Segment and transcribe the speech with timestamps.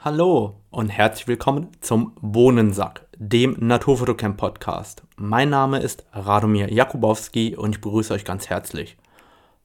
[0.00, 5.02] Hallo und herzlich willkommen zum Bohnensack, dem Naturfotocamp Podcast.
[5.16, 8.96] Mein Name ist Radomir Jakubowski und ich begrüße euch ganz herzlich.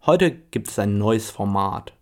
[0.08, 1.94] Heute gibt es ein neues Format,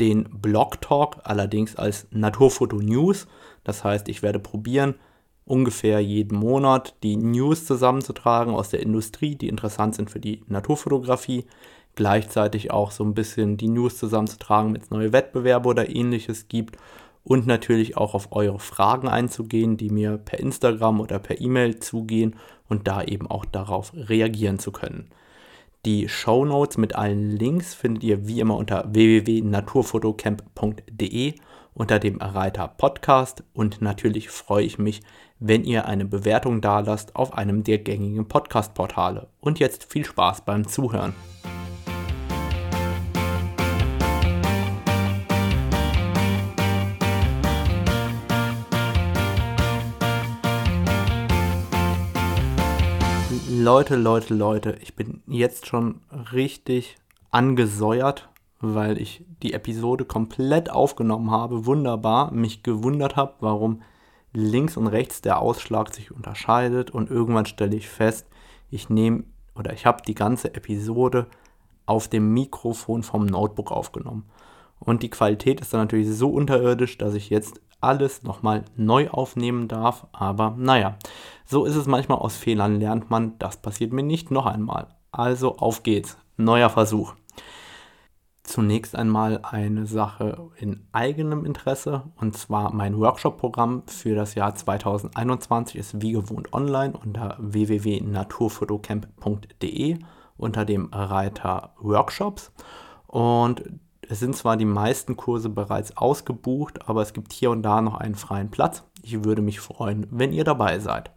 [0.00, 3.28] den Blog Talk, allerdings als Naturfoto News.
[3.62, 4.96] Das heißt, ich werde probieren,
[5.44, 11.46] ungefähr jeden Monat die News zusammenzutragen aus der Industrie, die interessant sind für die Naturfotografie.
[11.94, 16.76] Gleichzeitig auch so ein bisschen die News zusammenzutragen, wenn es neue Wettbewerbe oder ähnliches gibt
[17.24, 22.36] und natürlich auch auf eure Fragen einzugehen, die mir per Instagram oder per E-Mail zugehen
[22.68, 25.08] und da eben auch darauf reagieren zu können.
[25.86, 31.34] Die Show Notes mit allen Links findet ihr wie immer unter www.naturfotocamp.de
[31.74, 35.02] unter dem Reiter Podcast und natürlich freue ich mich,
[35.40, 39.26] wenn ihr eine Bewertung dalasst auf einem der gängigen Podcast-Portale.
[39.40, 41.14] Und jetzt viel Spaß beim Zuhören.
[53.56, 56.00] Leute, Leute, Leute, ich bin jetzt schon
[56.32, 56.96] richtig
[57.30, 58.28] angesäuert,
[58.60, 63.82] weil ich die Episode komplett aufgenommen habe, wunderbar, mich gewundert habe, warum
[64.32, 68.26] links und rechts der Ausschlag sich unterscheidet und irgendwann stelle ich fest,
[68.70, 69.22] ich nehme
[69.54, 71.28] oder ich habe die ganze Episode
[71.86, 74.24] auf dem Mikrofon vom Notebook aufgenommen.
[74.80, 79.68] Und die Qualität ist dann natürlich so unterirdisch, dass ich jetzt alles nochmal neu aufnehmen
[79.68, 80.06] darf.
[80.12, 80.96] Aber naja,
[81.44, 82.18] so ist es manchmal.
[82.18, 83.38] Aus Fehlern lernt man.
[83.38, 84.88] Das passiert mir nicht noch einmal.
[85.12, 86.16] Also auf geht's.
[86.36, 87.14] Neuer Versuch.
[88.42, 95.76] Zunächst einmal eine Sache in eigenem Interesse und zwar mein Workshop-Programm für das Jahr 2021
[95.76, 99.98] ist wie gewohnt online unter www.naturfotocamp.de
[100.36, 102.52] unter dem Reiter Workshops
[103.06, 103.62] und
[104.08, 107.96] es sind zwar die meisten Kurse bereits ausgebucht, aber es gibt hier und da noch
[107.96, 108.84] einen freien Platz.
[109.02, 111.10] Ich würde mich freuen, wenn ihr dabei seid.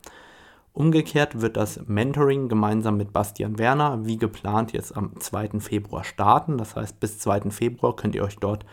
[0.74, 5.60] Umgekehrt wird das Mentoring gemeinsam mit Bastian Werner wie geplant jetzt am 2.
[5.60, 6.58] Februar starten.
[6.58, 7.50] Das heißt, bis 2.
[7.50, 8.64] Februar könnt ihr euch dort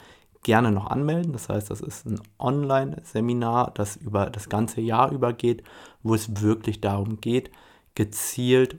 [0.42, 1.32] gerne noch anmelden.
[1.32, 5.64] Das heißt, das ist ein Online-Seminar, das über das ganze Jahr übergeht,
[6.02, 7.50] wo es wirklich darum geht,
[7.94, 8.78] gezielt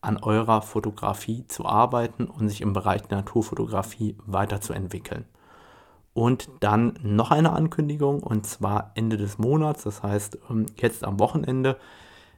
[0.00, 5.24] an eurer Fotografie zu arbeiten und sich im Bereich der Naturfotografie weiterzuentwickeln.
[6.12, 11.20] Und dann noch eine Ankündigung und zwar Ende des Monats, das heißt ähm, jetzt am
[11.20, 11.76] Wochenende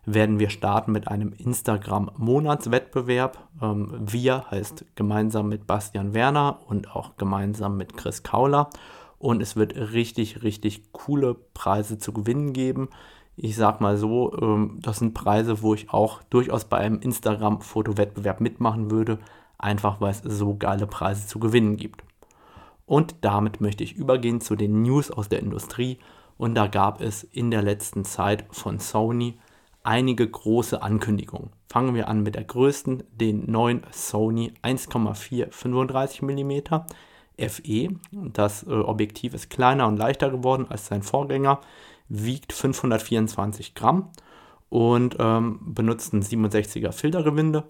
[0.05, 3.39] werden wir starten mit einem Instagram-Monatswettbewerb.
[3.63, 8.69] Ähm, wir heißt gemeinsam mit Bastian Werner und auch gemeinsam mit Chris Kauler.
[9.19, 12.89] Und es wird richtig, richtig coole Preise zu gewinnen geben
[13.43, 18.41] ich sag mal so, ähm, das sind Preise, wo ich auch durchaus bei einem Instagram-Fotowettbewerb
[18.41, 19.19] mitmachen würde,
[19.59, 22.05] einfach weil es so geile Preise zu gewinnen gibt.
[22.87, 25.99] Und damit möchte ich übergehen zu den News aus der Industrie.
[26.39, 29.39] Und da gab es in der letzten Zeit von Sony
[29.83, 31.51] einige große Ankündigungen.
[31.69, 36.53] Fangen wir an mit der größten, den neuen Sony 1,4 35 mm
[37.49, 37.89] FE.
[38.13, 41.61] Das äh, Objektiv ist kleiner und leichter geworden als sein Vorgänger
[42.13, 44.11] wiegt 524 Gramm
[44.69, 47.65] und ähm, benutzt ein 67er Filtergewinde,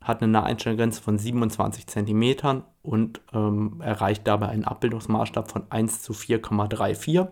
[0.00, 6.12] hat eine Naheinstellgrenze von 27 cm und ähm, erreicht dabei einen Abbildungsmaßstab von 1 zu
[6.12, 7.28] 4,34.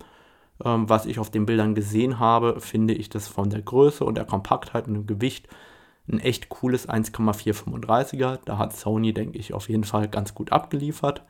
[0.64, 4.16] Ähm, was ich auf den Bildern gesehen habe, finde ich das von der Größe und
[4.16, 5.48] der Kompaktheit und dem Gewicht
[6.08, 8.40] ein echt cooles 1,435er.
[8.44, 11.22] Da hat Sony, denke ich, auf jeden Fall ganz gut abgeliefert.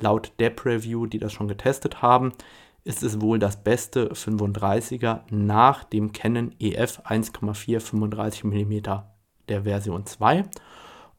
[0.00, 2.32] Laut der Preview, die das schon getestet haben,
[2.84, 8.74] ist es wohl das beste 35er nach dem Canon EF 1,4 35 mm
[9.48, 10.44] der Version 2.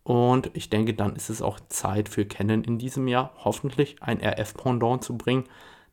[0.04, 4.22] Und ich denke, dann ist es auch Zeit für Canon in diesem Jahr hoffentlich ein
[4.22, 5.46] RF-Pendant zu bringen,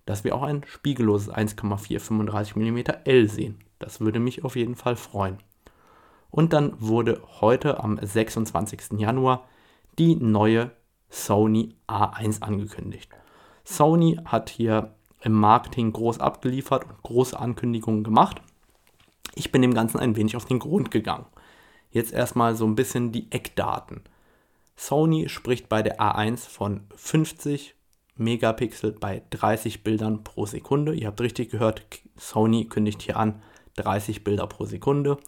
[0.04, 3.58] dass wir auch ein spiegelloses 1,4 35 mm L sehen.
[3.78, 5.38] Das würde mich auf jeden Fall freuen.
[6.30, 8.98] Und dann wurde heute am 26.
[8.98, 9.48] Januar
[9.98, 10.70] die neue
[11.08, 13.10] Sony A1 angekündigt.
[13.64, 18.42] Sony hat hier im Marketing groß abgeliefert und große Ankündigungen gemacht.
[19.34, 21.26] Ich bin dem Ganzen ein wenig auf den Grund gegangen.
[21.90, 24.02] Jetzt erstmal so ein bisschen die Eckdaten.
[24.76, 27.74] Sony spricht bei der A1 von 50
[28.16, 30.94] Megapixel bei 30 Bildern pro Sekunde.
[30.94, 31.82] Ihr habt richtig gehört,
[32.16, 33.42] Sony kündigt hier an
[33.76, 35.18] 30 Bilder pro Sekunde.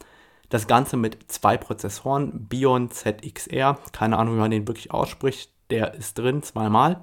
[0.48, 5.94] Das Ganze mit zwei Prozessoren, Bion ZXR, keine Ahnung, wie man den wirklich ausspricht, der
[5.94, 7.00] ist drin zweimal.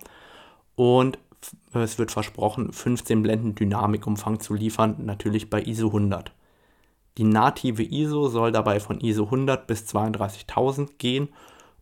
[0.75, 1.17] Und
[1.73, 6.31] es wird versprochen, 15 Blenden Dynamikumfang zu liefern, natürlich bei ISO 100.
[7.17, 11.29] Die native ISO soll dabei von ISO 100 bis 32.000 gehen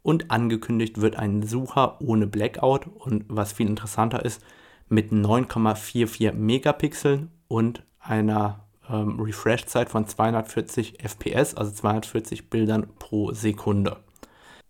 [0.02, 4.42] und angekündigt wird ein Sucher ohne Blackout und was viel interessanter ist,
[4.88, 13.98] mit 9,44 Megapixeln und einer ähm, Refresh-Zeit von 240 FPS, also 240 Bildern pro Sekunde.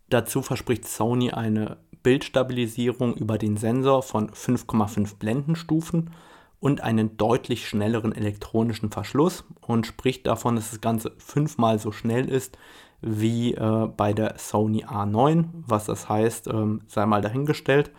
[0.09, 6.11] Dazu verspricht Sony eine Bildstabilisierung über den Sensor von 5,5 Blendenstufen
[6.59, 12.27] und einen deutlich schnelleren elektronischen Verschluss und spricht davon, dass das Ganze fünfmal so schnell
[12.27, 12.57] ist
[13.01, 15.45] wie äh, bei der Sony A9.
[15.53, 17.91] Was das heißt, ähm, sei mal dahingestellt.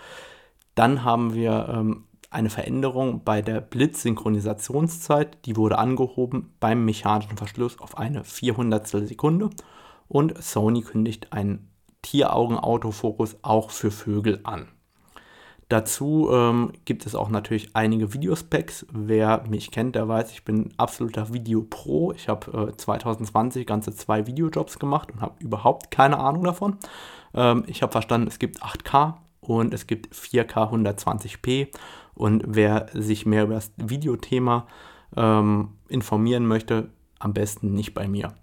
[0.75, 5.39] Dann haben wir ähm, eine Veränderung bei der Blitzsynchronisationszeit.
[5.47, 9.51] Die wurde angehoben beim mechanischen Verschluss auf eine 400 Sekunde.
[10.07, 11.70] Und Sony kündigt einen
[12.03, 14.69] Tieraugen-Autofokus auch für Vögel an.
[15.71, 18.87] Dazu ähm, gibt es auch natürlich einige Videospecs.
[18.93, 22.13] Wer mich kennt, der weiß, ich bin absoluter Video-Pro.
[22.13, 26.79] Ich habe äh, 2020 ganze zwei Videojobs gemacht und habe überhaupt keine Ahnung davon.
[27.35, 31.69] Ähm, ich habe verstanden, es gibt 8K und es gibt 4K 120p.
[32.15, 34.67] Und wer sich mehr über das Videothema
[35.17, 38.35] ähm, informieren möchte, am besten nicht bei mir.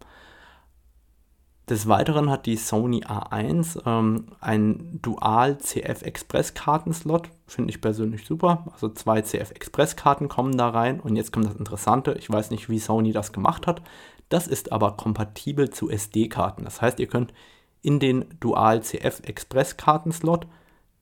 [1.70, 8.26] Des Weiteren hat die Sony A1 ähm, einen Dual CF Express Kartenslot, finde ich persönlich
[8.26, 8.68] super.
[8.72, 12.16] Also zwei CF Express Karten kommen da rein und jetzt kommt das Interessante.
[12.20, 13.82] Ich weiß nicht, wie Sony das gemacht hat.
[14.30, 16.64] Das ist aber kompatibel zu SD-Karten.
[16.64, 17.34] Das heißt, ihr könnt
[17.82, 20.48] in den Dual CF Express Kartenslot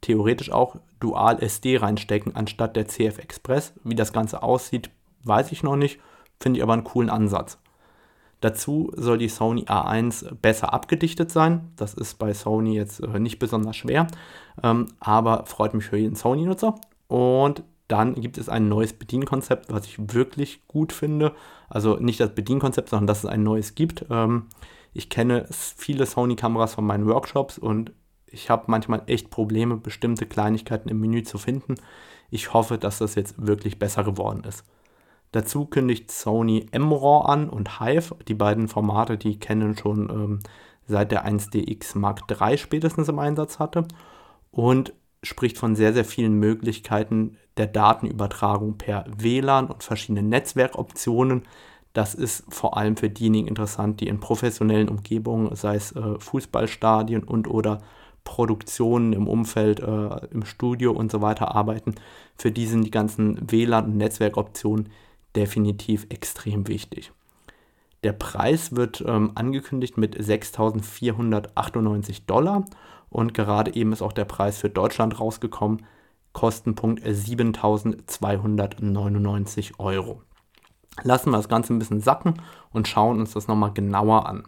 [0.02, 3.74] theoretisch auch Dual SD reinstecken anstatt der CF Express.
[3.84, 4.90] Wie das Ganze aussieht,
[5.24, 6.00] weiß ich noch nicht.
[6.40, 7.60] Finde ich aber einen coolen Ansatz.
[8.42, 11.72] Dazu soll die Sony A1 besser abgedichtet sein.
[11.76, 14.08] Das ist bei Sony jetzt äh, nicht besonders schwer,
[14.62, 16.76] ähm, aber freut mich für jeden Sony-Nutzer.
[17.08, 21.34] Und dann gibt es ein neues Bedienkonzept, was ich wirklich gut finde.
[21.70, 24.06] Also nicht das Bedienkonzept, sondern dass es ein neues gibt.
[24.10, 24.48] Ähm,
[24.94, 27.92] ich kenne viele Sony-Kameras von meinen Workshops und
[28.28, 31.76] ich habe manchmal echt Probleme, bestimmte Kleinigkeiten im Menü zu finden.
[32.30, 34.64] Ich hoffe, dass das jetzt wirklich besser geworden ist.
[35.31, 40.39] Dazu kündigt Sony MRAW an und Hive, die beiden Formate, die Canon schon ähm,
[40.88, 43.86] seit der 1DX Mark III spätestens im Einsatz hatte
[44.51, 44.94] und
[45.24, 51.44] spricht von sehr, sehr vielen Möglichkeiten der Datenübertragung per WLAN und verschiedenen Netzwerkoptionen.
[51.94, 57.24] Das ist vor allem für diejenigen interessant, die in professionellen Umgebungen, sei es äh, Fußballstadien
[57.24, 57.81] und oder
[58.25, 61.95] Produktionen im Umfeld, äh, im Studio und so weiter arbeiten.
[62.38, 64.89] Für die sind die ganzen WLAN- und Netzwerkoptionen
[65.36, 67.12] definitiv extrem wichtig.
[68.04, 72.66] Der Preis wird ähm, angekündigt mit 6.498 Dollar
[73.10, 75.86] und gerade eben ist auch der Preis für Deutschland rausgekommen,
[76.34, 80.22] Kostenpunkt 7.299 Euro.
[81.04, 82.36] Lassen wir das Ganze ein bisschen sacken
[82.72, 84.44] und schauen uns das nochmal genauer an.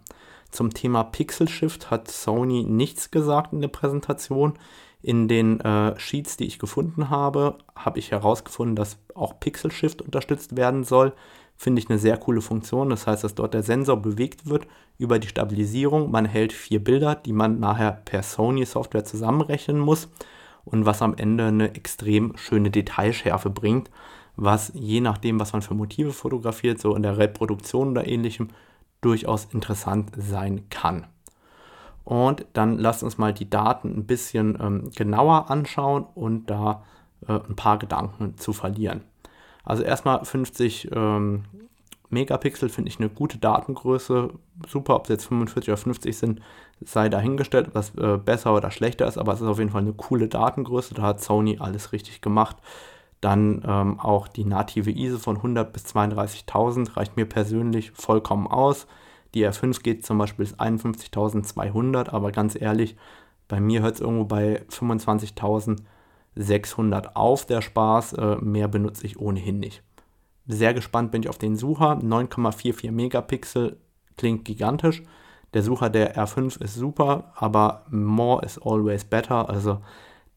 [0.50, 4.54] Zum Thema Pixel Shift hat Sony nichts gesagt in der Präsentation.
[5.00, 10.02] In den äh, Sheets, die ich gefunden habe, habe ich herausgefunden, dass auch Pixel Shift
[10.02, 11.12] unterstützt werden soll.
[11.56, 12.90] Finde ich eine sehr coole Funktion.
[12.90, 14.66] Das heißt, dass dort der Sensor bewegt wird
[14.98, 16.10] über die Stabilisierung.
[16.10, 20.08] Man hält vier Bilder, die man nachher per Sony-Software zusammenrechnen muss
[20.64, 23.90] und was am Ende eine extrem schöne Detailschärfe bringt,
[24.36, 28.48] was je nachdem, was man für Motive fotografiert, so in der Reproduktion oder ähnlichem,
[29.00, 31.06] durchaus interessant sein kann.
[32.08, 36.82] Und dann lasst uns mal die Daten ein bisschen ähm, genauer anschauen und da
[37.28, 39.02] äh, ein paar Gedanken zu verlieren.
[39.62, 41.44] Also erstmal 50 ähm,
[42.08, 44.30] Megapixel finde ich eine gute Datengröße.
[44.66, 46.40] Super, ob es jetzt 45 oder 50 sind,
[46.82, 49.92] sei dahingestellt, das äh, besser oder schlechter ist, aber es ist auf jeden Fall eine
[49.92, 50.94] coole Datengröße.
[50.94, 52.56] Da hat Sony alles richtig gemacht.
[53.20, 58.86] Dann ähm, auch die native ISO von 100 bis 32.000 reicht mir persönlich vollkommen aus.
[59.34, 62.96] Die R5 geht zum Beispiel bis 51.200, aber ganz ehrlich,
[63.48, 68.12] bei mir hört es irgendwo bei 25.600 auf, der Spaß.
[68.14, 69.82] Äh, mehr benutze ich ohnehin nicht.
[70.46, 71.98] Sehr gespannt bin ich auf den Sucher.
[71.98, 73.78] 9,44 Megapixel
[74.16, 75.02] klingt gigantisch.
[75.54, 79.48] Der Sucher der R5 ist super, aber more is always better.
[79.48, 79.80] Also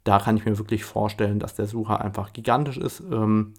[0.03, 3.01] da kann ich mir wirklich vorstellen, dass der Sucher einfach gigantisch ist.
[3.11, 3.53] Ähm,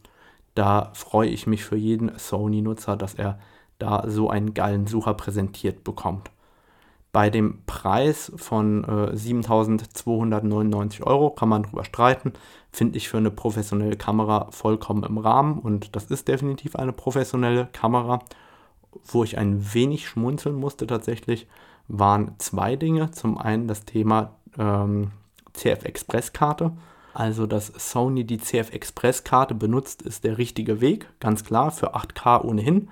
[0.55, 3.39] da freue ich mich für jeden Sony-Nutzer, dass er
[3.79, 6.31] da so einen geilen Sucher präsentiert bekommt.
[7.13, 12.33] Bei dem Preis von äh, 7.299 Euro kann man drüber streiten.
[12.71, 17.69] Finde ich für eine professionelle Kamera vollkommen im Rahmen und das ist definitiv eine professionelle
[17.73, 18.21] Kamera.
[19.05, 21.47] Wo ich ein wenig schmunzeln musste tatsächlich,
[21.89, 23.11] waren zwei Dinge.
[23.11, 25.13] Zum einen das Thema ähm,
[25.53, 26.73] CF Express Karte.
[27.15, 31.95] Also, dass Sony die CF Express Karte benutzt, ist der richtige Weg, ganz klar, für
[31.95, 32.89] 8K ohnehin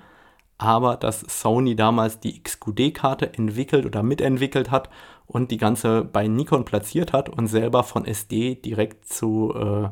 [0.60, 4.90] aber dass Sony damals die XQD-Karte entwickelt oder mitentwickelt hat
[5.26, 9.88] und die ganze bei Nikon platziert hat und selber von SD direkt zu äh,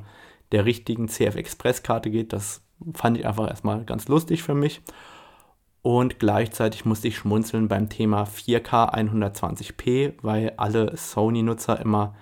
[0.53, 2.35] der richtigen CF Express Karte geht.
[2.35, 2.61] Das
[2.93, 4.83] fand ich einfach erstmal ganz lustig für mich.
[5.81, 12.15] Und gleichzeitig musste ich schmunzeln beim Thema 4K 120p, weil alle Sony-Nutzer immer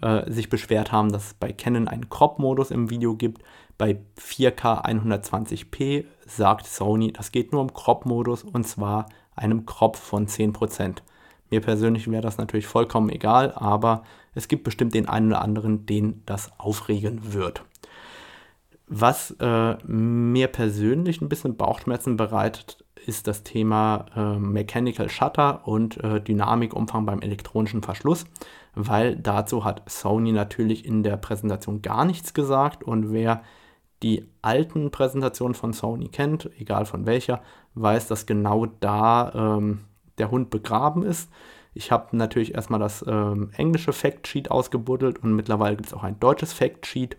[0.00, 3.42] äh, sich beschwert haben, dass es bei Canon einen Crop-Modus im Video gibt.
[3.82, 10.28] Bei 4K 120p sagt Sony, das geht nur um Crop-Modus und zwar einem Crop von
[10.28, 10.98] 10%.
[11.50, 14.04] Mir persönlich wäre das natürlich vollkommen egal, aber
[14.36, 17.64] es gibt bestimmt den einen oder anderen, den das aufregen wird.
[18.86, 25.96] Was äh, mir persönlich ein bisschen Bauchschmerzen bereitet, ist das Thema äh, Mechanical Shutter und
[26.04, 28.26] äh, Dynamikumfang beim elektronischen Verschluss,
[28.76, 33.42] weil dazu hat Sony natürlich in der Präsentation gar nichts gesagt und wer
[34.02, 37.42] die alten Präsentationen von Sony kennt, egal von welcher,
[37.74, 39.80] weiß, dass genau da ähm,
[40.18, 41.30] der Hund begraben ist.
[41.74, 46.20] Ich habe natürlich erstmal das ähm, englische Factsheet ausgebuddelt und mittlerweile gibt es auch ein
[46.20, 47.16] deutsches Factsheet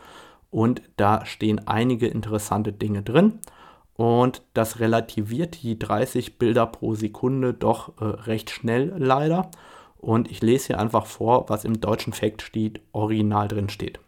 [0.52, 3.40] und da stehen einige interessante Dinge drin.
[3.96, 9.50] Und das relativiert die 30 Bilder pro Sekunde doch äh, recht schnell leider.
[9.98, 14.00] Und ich lese hier einfach vor, was im deutschen Factsheet original drin steht.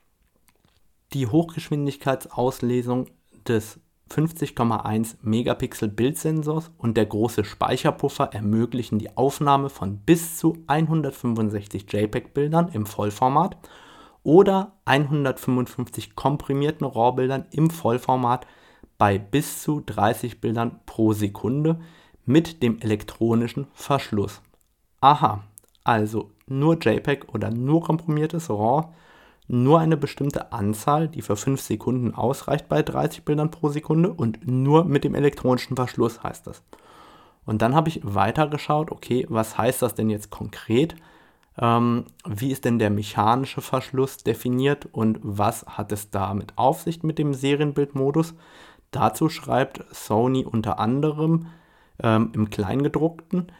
[1.15, 3.07] Die Hochgeschwindigkeitsauslesung
[3.47, 3.79] des
[4.11, 12.67] 50,1 Megapixel Bildsensors und der große Speicherpuffer ermöglichen die Aufnahme von bis zu 165 JPEG-Bildern
[12.67, 13.55] im Vollformat
[14.23, 18.45] oder 155 komprimierten RAW-Bildern im Vollformat
[18.97, 21.79] bei bis zu 30 Bildern pro Sekunde
[22.25, 24.41] mit dem elektronischen Verschluss.
[24.99, 25.45] Aha,
[25.85, 28.89] also nur JPEG oder nur komprimiertes RAW
[29.47, 34.47] nur eine bestimmte Anzahl, die für 5 Sekunden ausreicht bei 30 Bildern pro Sekunde und
[34.47, 36.63] nur mit dem elektronischen Verschluss heißt das.
[37.45, 40.95] Und dann habe ich weitergeschaut, okay, was heißt das denn jetzt konkret?
[41.59, 47.03] Ähm, wie ist denn der mechanische Verschluss definiert und was hat es damit auf sich
[47.03, 48.33] mit dem Serienbildmodus?
[48.91, 51.47] Dazu schreibt Sony unter anderem
[52.01, 53.51] ähm, im Kleingedruckten,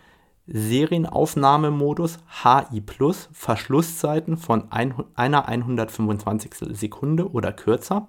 [0.47, 6.55] Serienaufnahmemodus HI Plus, Verschlusszeiten von ein, einer 125.
[6.69, 8.07] Sekunde oder kürzer,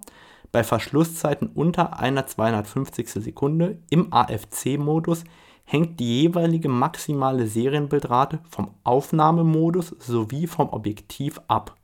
[0.53, 3.09] bei Verschlusszeiten unter einer 250.
[3.11, 5.25] Sekunde im AFC-Modus
[5.65, 11.77] hängt die jeweilige maximale Serienbildrate vom Aufnahmemodus sowie vom Objektiv ab.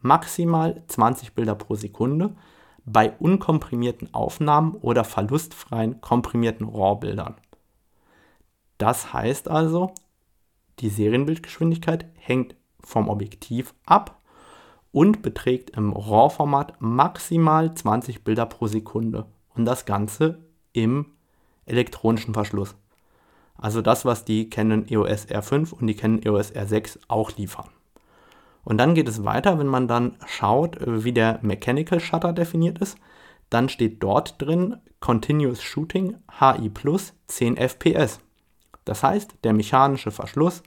[0.00, 2.34] Maximal 20 Bilder pro Sekunde
[2.84, 7.36] bei unkomprimierten Aufnahmen oder verlustfreien komprimierten RAW-Bildern.
[8.78, 9.92] Das heißt also,
[10.80, 14.20] die Serienbildgeschwindigkeit hängt vom Objektiv ab
[14.90, 20.38] und beträgt im RAW-Format maximal 20 Bilder pro Sekunde und das Ganze
[20.72, 21.06] im
[21.66, 22.74] elektronischen Verschluss.
[23.56, 27.68] Also das, was die Canon EOS R5 und die Canon EOS R6 auch liefern.
[28.64, 32.96] Und dann geht es weiter, wenn man dann schaut, wie der Mechanical Shutter definiert ist,
[33.50, 38.20] dann steht dort drin Continuous Shooting HI plus 10 FPS.
[38.84, 40.62] Das heißt, der mechanische Verschluss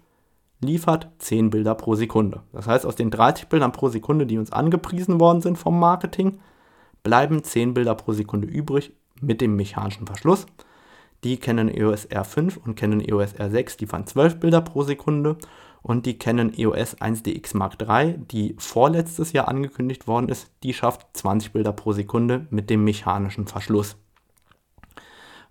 [0.62, 2.42] liefert 10 Bilder pro Sekunde.
[2.54, 6.40] Das heißt, aus den 30 Bildern pro Sekunde, die uns angepriesen worden sind vom Marketing,
[7.04, 10.46] bleiben 10 Bilder pro Sekunde übrig mit dem mechanischen Verschluss.
[11.24, 15.38] Die Canon EOS R5 und Canon EOS R6 liefern 12 Bilder pro Sekunde
[15.82, 21.06] und die Canon EOS 1DX Mark III, die vorletztes Jahr angekündigt worden ist, die schafft
[21.14, 23.98] 20 Bilder pro Sekunde mit dem mechanischen Verschluss.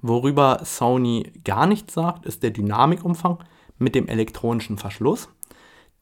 [0.07, 3.39] Worüber Sony gar nichts sagt, ist der Dynamikumfang
[3.79, 5.31] mit dem elektronischen Verschluss.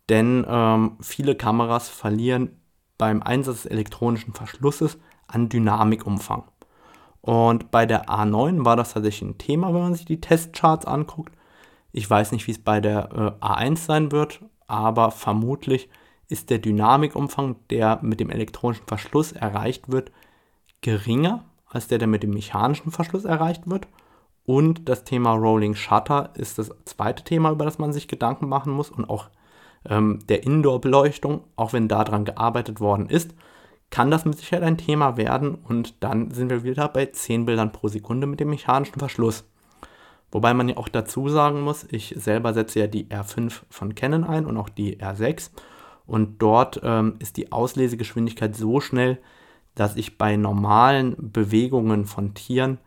[0.08, 2.60] Denn ähm, viele Kameras verlieren
[2.98, 6.42] beim Einsatz des elektronischen Verschlusses an Dynamikumfang.
[7.20, 11.32] Und bei der A9 war das tatsächlich ein Thema, wenn man sich die Testcharts anguckt.
[11.92, 15.88] Ich weiß nicht, wie es bei der äh, A1 sein wird, aber vermutlich
[16.26, 20.10] ist der Dynamikumfang, der mit dem elektronischen Verschluss erreicht wird,
[20.80, 23.88] geringer als der, der mit dem mechanischen Verschluss erreicht wird.
[24.44, 28.72] Und das Thema Rolling Shutter ist das zweite Thema, über das man sich Gedanken machen
[28.72, 28.90] muss.
[28.90, 29.28] Und auch
[29.88, 33.34] ähm, der Indoor-Beleuchtung, auch wenn daran gearbeitet worden ist,
[33.90, 35.54] kann das mit Sicherheit ein Thema werden.
[35.54, 39.44] Und dann sind wir wieder bei 10 Bildern pro Sekunde mit dem mechanischen Verschluss.
[40.30, 44.24] Wobei man ja auch dazu sagen muss, ich selber setze ja die R5 von Canon
[44.24, 45.50] ein und auch die R6.
[46.06, 49.18] Und dort ähm, ist die Auslesegeschwindigkeit so schnell,
[49.74, 52.78] dass ich bei normalen Bewegungen von Tieren,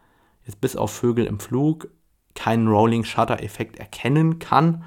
[0.45, 1.87] jetzt bis auf Vögel im Flug,
[2.35, 4.83] keinen Rolling Shutter Effekt erkennen kann.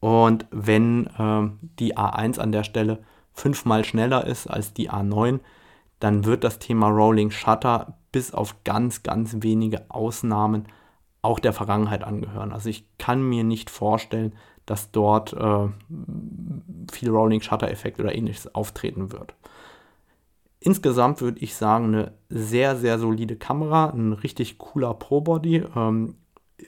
[0.00, 5.40] Und wenn äh, die A1 an der Stelle fünfmal schneller ist als die A9,
[6.00, 10.66] dann wird das Thema Rolling Shutter bis auf ganz, ganz wenige Ausnahmen
[11.22, 12.52] auch der Vergangenheit angehören.
[12.52, 14.34] Also ich kann mir nicht vorstellen,
[14.66, 15.68] dass dort äh,
[16.90, 19.34] viel Rolling Shutter Effekt oder ähnliches auftreten wird.
[20.64, 25.64] Insgesamt würde ich sagen, eine sehr, sehr solide Kamera, ein richtig cooler Pro-Body.
[25.74, 26.14] Ähm,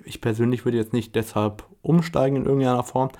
[0.04, 3.10] ich persönlich würde jetzt nicht deshalb umsteigen in irgendeiner Form,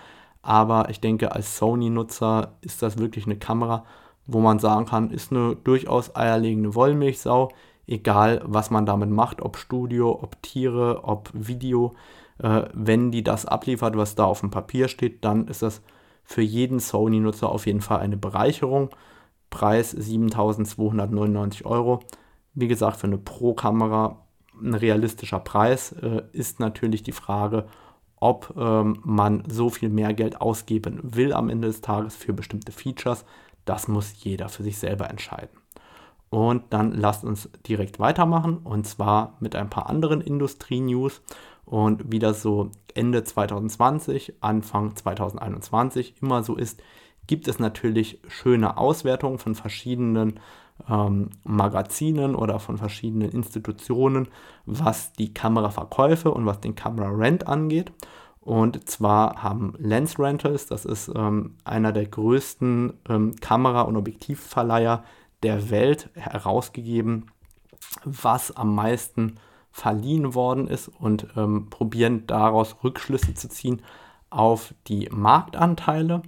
[0.43, 3.85] aber ich denke, als Sony-Nutzer ist das wirklich eine Kamera,
[4.26, 7.52] wo man sagen kann, ist eine durchaus eierlegende Wollmilchsau,
[7.87, 11.95] egal was man damit macht, ob Studio, ob Tiere, ob Video.
[12.38, 15.83] Äh, wenn die das abliefert, was da auf dem Papier steht, dann ist das
[16.25, 18.90] für jeden Sony-Nutzer auf jeden Fall eine Bereicherung.
[19.54, 22.00] Preis 7299 Euro.
[22.54, 24.18] Wie gesagt, für eine Pro-Kamera
[24.61, 27.66] ein realistischer Preis äh, ist natürlich die Frage,
[28.16, 32.73] ob ähm, man so viel mehr Geld ausgeben will am Ende des Tages für bestimmte
[32.73, 33.25] Features.
[33.64, 35.56] Das muss jeder für sich selber entscheiden.
[36.30, 41.23] Und dann lasst uns direkt weitermachen und zwar mit ein paar anderen Industrie-News.
[41.64, 46.82] Und wie das so Ende 2020, Anfang 2021 immer so ist,
[47.26, 50.40] gibt es natürlich schöne Auswertungen von verschiedenen
[50.88, 54.28] ähm, Magazinen oder von verschiedenen Institutionen,
[54.66, 57.93] was die Kameraverkäufe und was den Kamera-Rent angeht.
[58.40, 65.02] Und zwar haben Lens Rentals, das ist ähm, einer der größten ähm, Kamera- und Objektivverleiher
[65.43, 67.31] der Welt, herausgegeben,
[68.04, 69.37] was am meisten
[69.71, 73.83] verliehen worden ist und ähm, probieren daraus Rückschlüsse zu ziehen
[74.31, 76.23] auf die Marktanteile.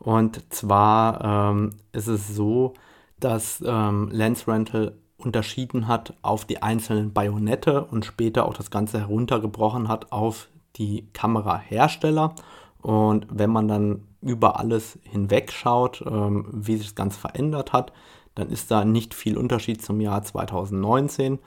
[0.00, 2.74] Und zwar ähm, ist es so,
[3.20, 8.98] dass ähm, Lens Rental unterschieden hat auf die einzelnen Bajonette und später auch das Ganze
[8.98, 12.34] heruntergebrochen hat auf die Kamerahersteller.
[12.80, 17.92] Und wenn man dann über alles hinweg schaut, ähm, wie sich das Ganze verändert hat,
[18.34, 21.38] dann ist da nicht viel Unterschied zum Jahr 2019.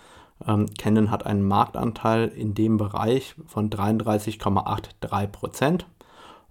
[0.48, 5.88] Ähm, Canon hat einen Marktanteil in dem Bereich von 33,83 Prozent.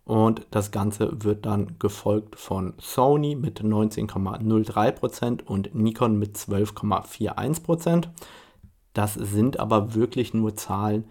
[0.05, 8.09] Und das Ganze wird dann gefolgt von Sony mit 19,03% und Nikon mit 12,41%.
[8.95, 11.05] Das sind aber wirklich nur Zahlen,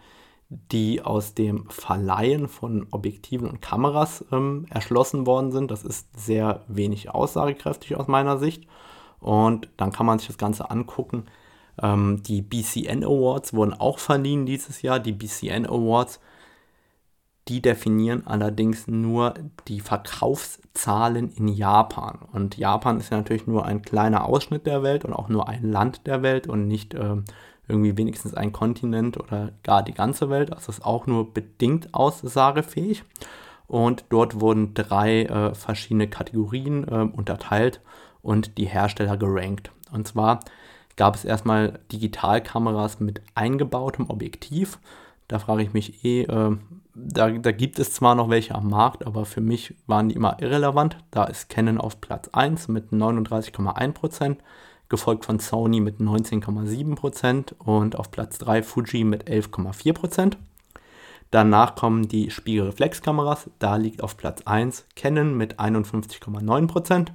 [0.49, 5.71] die aus dem Verleihen von Objektiven und Kameras ähm, erschlossen worden sind.
[5.71, 8.67] Das ist sehr wenig aussagekräftig aus meiner Sicht.
[9.21, 11.27] Und dann kann man sich das Ganze angucken.
[11.81, 14.99] Ähm, die BCN Awards wurden auch verliehen dieses Jahr.
[14.99, 16.19] Die BCN Awards
[17.47, 19.33] die definieren allerdings nur
[19.67, 22.19] die Verkaufszahlen in Japan.
[22.31, 25.63] Und Japan ist ja natürlich nur ein kleiner Ausschnitt der Welt und auch nur ein
[25.63, 27.15] Land der Welt und nicht äh,
[27.67, 30.53] irgendwie wenigstens ein Kontinent oder gar die ganze Welt.
[30.53, 33.03] Also ist auch nur bedingt aussagefähig.
[33.67, 37.81] Und dort wurden drei äh, verschiedene Kategorien äh, unterteilt
[38.21, 39.71] und die Hersteller gerankt.
[39.91, 40.41] Und zwar
[40.97, 44.77] gab es erstmal Digitalkameras mit eingebautem Objektiv.
[45.31, 46.57] Da frage ich mich eh, äh,
[46.93, 50.41] da, da, gibt es zwar noch welche am Markt, aber für mich waren die immer
[50.41, 50.97] irrelevant.
[51.09, 54.35] Da ist Canon auf Platz 1 mit 39,1%,
[54.89, 60.33] gefolgt von Sony mit 19,7% und auf Platz 3 Fuji mit 11,4%.
[61.29, 67.07] Danach kommen die Spiegelreflexkameras, da liegt auf Platz 1 Canon mit 51,9%,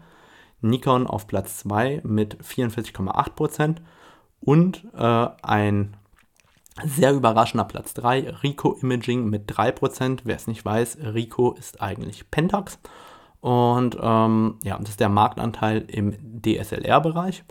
[0.62, 3.76] Nikon auf Platz 2 mit 44,8%
[4.40, 5.98] und äh, ein
[6.84, 10.20] sehr überraschender Platz 3, Rico Imaging mit 3%.
[10.24, 12.78] Wer es nicht weiß, Rico ist eigentlich Pentax.
[13.40, 17.44] Und ähm, ja, das ist der Marktanteil im DSLR-Bereich.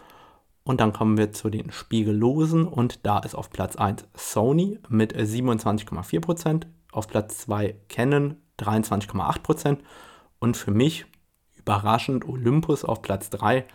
[0.63, 5.15] Und dann kommen wir zu den Spiegellosen und da ist auf Platz 1 Sony mit
[5.15, 9.77] 27,4%, auf Platz 2 Canon 23,8%
[10.39, 11.05] und für mich
[11.55, 13.65] überraschend Olympus auf Platz 3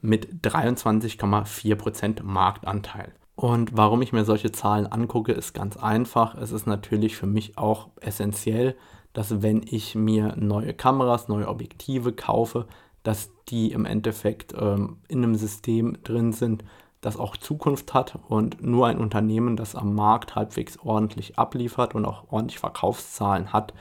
[0.00, 3.12] mit 23,4% Marktanteil.
[3.38, 6.34] Und warum ich mir solche Zahlen angucke, ist ganz einfach.
[6.34, 8.74] Es ist natürlich für mich auch essentiell,
[9.12, 12.66] dass wenn ich mir neue Kameras, neue Objektive kaufe,
[13.04, 16.64] dass die im Endeffekt ähm, in einem System drin sind,
[17.00, 22.06] das auch Zukunft hat und nur ein Unternehmen, das am Markt halbwegs ordentlich abliefert und
[22.06, 23.72] auch ordentlich Verkaufszahlen hat,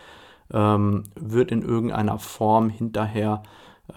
[0.54, 3.42] ähm, wird in irgendeiner Form hinterher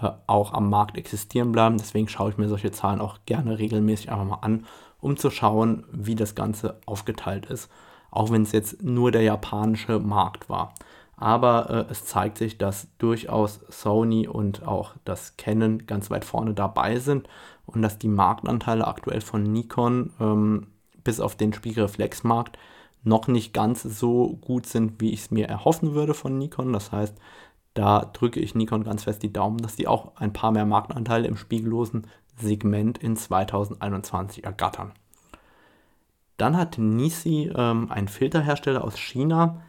[0.00, 1.76] äh, auch am Markt existieren bleiben.
[1.76, 4.64] Deswegen schaue ich mir solche Zahlen auch gerne regelmäßig einfach mal an
[5.00, 7.70] um zu schauen, wie das Ganze aufgeteilt ist,
[8.10, 10.74] auch wenn es jetzt nur der japanische Markt war.
[11.16, 16.54] Aber äh, es zeigt sich, dass durchaus Sony und auch das Canon ganz weit vorne
[16.54, 17.28] dabei sind
[17.66, 20.68] und dass die Marktanteile aktuell von Nikon ähm,
[21.04, 22.58] bis auf den Spiegelreflexmarkt
[23.02, 26.72] noch nicht ganz so gut sind, wie ich es mir erhoffen würde von Nikon.
[26.72, 27.16] Das heißt,
[27.74, 31.28] da drücke ich Nikon ganz fest die Daumen, dass die auch ein paar mehr Marktanteile
[31.28, 32.06] im spiegellosen
[32.40, 34.92] Segment in 2021 ergattern.
[36.36, 39.62] Dann hat Nisi, ähm, ein Filterhersteller aus China,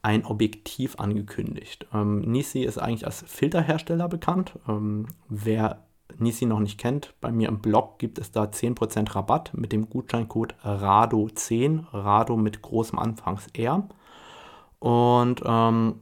[0.00, 1.86] ein Objektiv angekündigt.
[1.92, 4.58] Ähm, Nisi ist eigentlich als Filterhersteller bekannt.
[4.68, 5.84] Ähm, wer
[6.18, 9.88] Nisi noch nicht kennt, bei mir im Blog gibt es da 10% Rabatt mit dem
[9.88, 13.88] Gutscheincode RADO10, RADO mit großem Anfangs R.
[14.78, 16.00] Und ähm,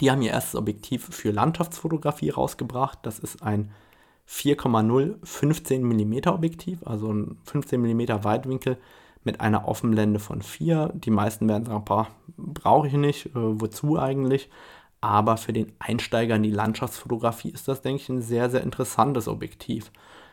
[0.00, 3.00] die haben ihr erstes Objektiv für Landschaftsfotografie rausgebracht.
[3.02, 3.70] Das ist ein
[4.30, 8.78] 4,0 15 mm Objektiv, also ein 15 mm Weitwinkel
[9.24, 10.92] mit einer Offenblende von 4.
[10.94, 11.84] Die meisten werden sagen,
[12.36, 14.48] brauche ich nicht, äh, wozu eigentlich?
[15.00, 19.28] Aber für den Einsteiger in die Landschaftsfotografie ist das, denke ich, ein sehr, sehr interessantes
[19.28, 19.90] Objektiv.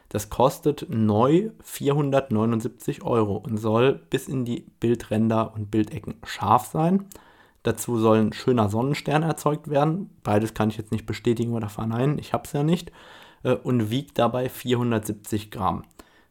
[0.09, 7.05] Das kostet neu 479 Euro und soll bis in die Bildränder und Bildecken scharf sein.
[7.63, 10.09] Dazu soll ein schöner Sonnenstern erzeugt werden.
[10.23, 12.91] Beides kann ich jetzt nicht bestätigen oder verneinen, ich habe es ja nicht.
[13.43, 15.83] Äh, und wiegt dabei 470 Gramm.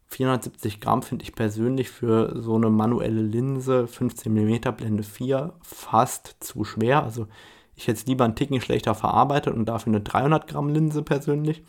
[0.08, 6.36] 470 Gramm finde ich persönlich für so eine manuelle Linse 15 mm Blende 4 fast
[6.40, 7.02] zu schwer.
[7.02, 7.26] Also
[7.74, 11.64] ich hätte es lieber einen Ticken schlechter verarbeitet und dafür eine 300 Gramm Linse persönlich.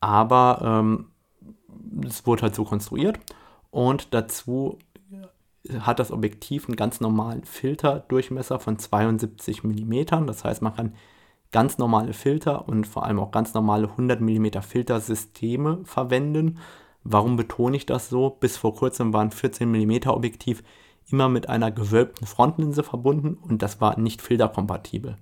[0.00, 1.10] Aber ähm,
[2.06, 3.18] es wurde halt so konstruiert.
[3.70, 4.78] Und dazu
[5.80, 10.26] hat das Objektiv einen ganz normalen Filterdurchmesser von 72 mm.
[10.26, 10.94] Das heißt, man kann
[11.54, 16.58] ganz normale Filter und vor allem auch ganz normale 100 mm Filtersysteme verwenden.
[17.04, 18.28] Warum betone ich das so?
[18.28, 20.64] Bis vor kurzem war ein 14 mm Objektiv
[21.08, 25.14] immer mit einer gewölbten Frontlinse verbunden und das war nicht filterkompatibel.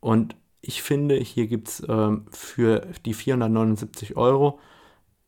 [0.00, 4.58] Und ich finde, hier gibt es äh, für die 479 Euro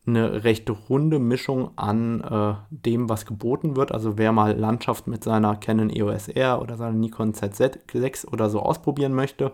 [0.07, 3.91] eine recht runde Mischung an äh, dem, was geboten wird.
[3.91, 8.61] Also wer mal Landschaft mit seiner Canon EOS R oder seiner Nikon Z6 oder so
[8.61, 9.51] ausprobieren möchte,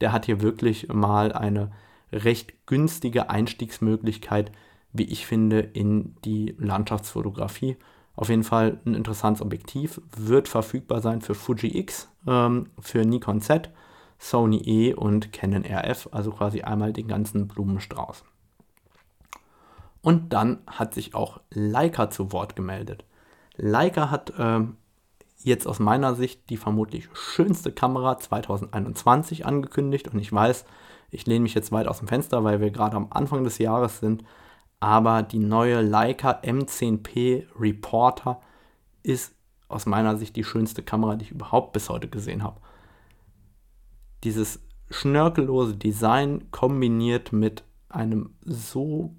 [0.00, 1.70] der hat hier wirklich mal eine
[2.12, 4.52] recht günstige Einstiegsmöglichkeit,
[4.92, 7.76] wie ich finde, in die Landschaftsfotografie.
[8.16, 13.40] Auf jeden Fall ein interessantes Objektiv, wird verfügbar sein für Fuji X, ähm, für Nikon
[13.40, 13.70] Z,
[14.18, 18.24] Sony E und Canon RF, also quasi einmal den ganzen Blumenstrauß.
[20.00, 23.04] Und dann hat sich auch Leica zu Wort gemeldet.
[23.56, 24.60] Leica hat äh,
[25.44, 30.64] jetzt aus meiner Sicht die vermutlich schönste Kamera 2021 angekündigt und ich weiß,
[31.10, 34.00] ich lehne mich jetzt weit aus dem Fenster, weil wir gerade am Anfang des Jahres
[34.00, 34.24] sind,
[34.80, 38.40] aber die neue Leica M10P Reporter
[39.02, 39.34] ist
[39.68, 42.60] aus meiner Sicht die schönste Kamera, die ich überhaupt bis heute gesehen habe.
[44.24, 49.14] Dieses schnörkellose Design kombiniert mit einem so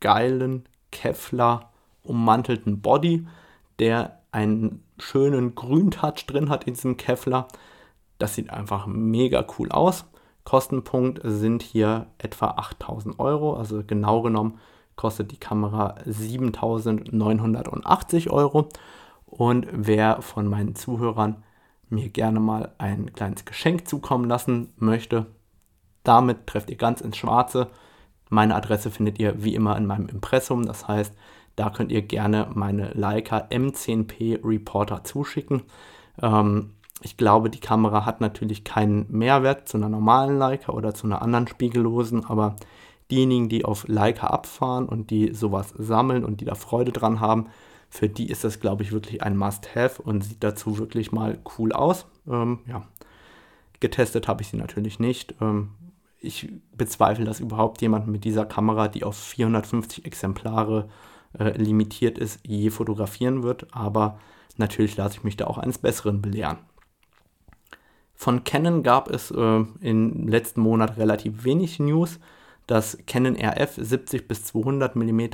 [0.00, 3.26] geilen Kevlar ummantelten Body,
[3.78, 7.48] der einen schönen Grüntouch drin hat in diesem Kevlar.
[8.18, 10.04] Das sieht einfach mega cool aus.
[10.44, 14.58] Kostenpunkt sind hier etwa 8000 Euro, also genau genommen
[14.98, 18.68] kostet die Kamera 7980 Euro.
[19.24, 21.42] Und wer von meinen Zuhörern
[21.88, 25.24] mir gerne mal ein kleines Geschenk zukommen lassen möchte,
[26.02, 27.68] damit trefft ihr ganz ins Schwarze.
[28.28, 30.66] Meine Adresse findet ihr wie immer in meinem Impressum.
[30.66, 31.14] Das heißt,
[31.58, 35.62] da könnt ihr gerne meine Leica M10P Reporter zuschicken.
[36.22, 36.70] Ähm,
[37.02, 41.22] ich glaube, die Kamera hat natürlich keinen Mehrwert zu einer normalen Leica oder zu einer
[41.22, 42.56] anderen spiegellosen, aber
[43.10, 47.46] diejenigen, die auf Leica abfahren und die sowas sammeln und die da Freude dran haben,
[47.90, 51.72] für die ist das, glaube ich, wirklich ein Must-Have und sieht dazu wirklich mal cool
[51.72, 52.06] aus.
[52.28, 52.82] Ähm, ja.
[53.80, 55.34] Getestet habe ich sie natürlich nicht.
[55.40, 55.70] Ähm,
[56.20, 60.88] ich bezweifle, dass überhaupt jemand mit dieser Kamera, die auf 450 Exemplare
[61.38, 63.66] äh, limitiert ist, je fotografieren wird.
[63.74, 64.18] Aber
[64.56, 66.58] natürlich lasse ich mich da auch eines Besseren belehren.
[68.14, 72.18] Von Canon gab es äh, im letzten Monat relativ wenig News.
[72.66, 75.28] Das Canon RF 70 bis 200 mm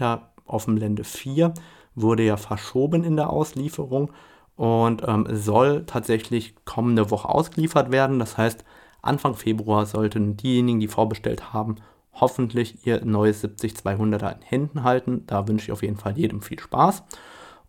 [0.47, 1.55] Offenblende 4
[1.95, 4.13] wurde ja verschoben in der Auslieferung
[4.57, 8.19] und ähm, soll tatsächlich kommende Woche ausgeliefert werden.
[8.19, 8.65] Das heißt,
[9.03, 11.77] Anfang Februar sollten diejenigen, die vorbestellt haben,
[12.15, 15.25] hoffentlich ihr neues 70-200er in Händen halten.
[15.27, 17.05] Da wünsche ich auf jeden Fall jedem viel Spaß.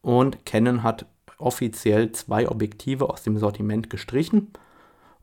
[0.01, 1.05] Und Canon hat
[1.37, 4.51] offiziell zwei Objektive aus dem Sortiment gestrichen.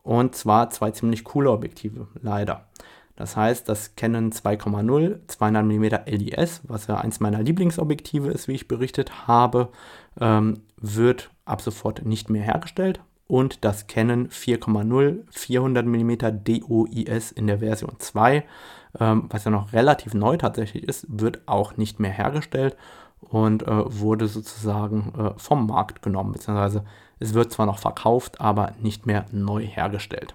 [0.02, 2.68] Und zwar zwei ziemlich coole Objektive, leider.
[3.14, 8.54] Das heißt, das Canon 2,0 200 mm LIS, was ja eins meiner Lieblingsobjektive ist, wie
[8.54, 9.68] ich berichtet habe,
[10.20, 13.00] ähm, wird ab sofort nicht mehr hergestellt
[13.32, 18.44] und das Canon 4,0 400 mm DOIS in der Version 2,
[19.00, 22.76] ähm, was ja noch relativ neu tatsächlich ist, wird auch nicht mehr hergestellt
[23.20, 26.84] und äh, wurde sozusagen äh, vom Markt genommen, beziehungsweise
[27.20, 30.34] es wird zwar noch verkauft, aber nicht mehr neu hergestellt.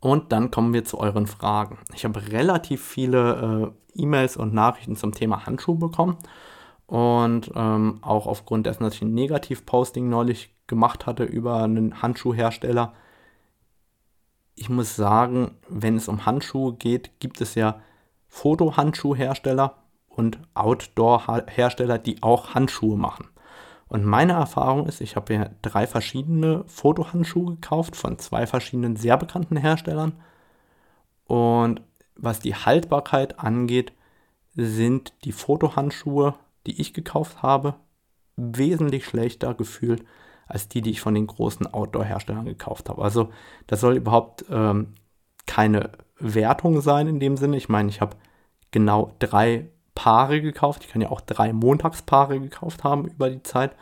[0.00, 1.78] Und dann kommen wir zu euren Fragen.
[1.94, 6.16] Ich habe relativ viele äh, E-Mails und Nachrichten zum Thema Handschuhe bekommen.
[6.86, 12.94] Und ähm, auch aufgrund dessen, dass ich ein Negativ-Posting neulich gemacht hatte über einen Handschuhhersteller.
[14.54, 17.80] Ich muss sagen, wenn es um Handschuhe geht, gibt es ja
[18.28, 23.28] Fotohandschuhhersteller und Outdoor-Hersteller, die auch Handschuhe machen.
[23.88, 29.16] Und meine Erfahrung ist, ich habe ja drei verschiedene Fotohandschuhe gekauft von zwei verschiedenen sehr
[29.16, 30.14] bekannten Herstellern.
[31.26, 31.80] Und
[32.16, 33.92] was die Haltbarkeit angeht,
[34.54, 36.34] sind die Fotohandschuhe,
[36.66, 37.74] die ich gekauft habe,
[38.36, 40.04] wesentlich schlechter gefühlt
[40.46, 43.02] als die, die ich von den großen Outdoor-Herstellern gekauft habe.
[43.02, 43.30] Also
[43.66, 44.94] das soll überhaupt ähm,
[45.46, 47.56] keine Wertung sein in dem Sinne.
[47.56, 48.16] Ich meine, ich habe
[48.70, 50.84] genau drei Paare gekauft.
[50.84, 53.74] Ich kann ja auch drei Montagspaare gekauft haben über die Zeit.